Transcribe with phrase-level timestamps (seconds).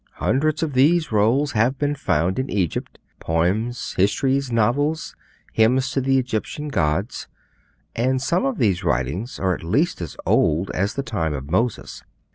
[0.15, 5.15] Hundreds of these rolls have been found in Egypt: poems, histories, novels,
[5.53, 7.27] hymns to the Egyptian gods;
[7.95, 12.01] and some of these writings are at least as old as the time of Moses.